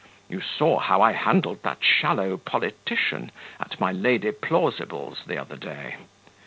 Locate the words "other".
5.37-5.57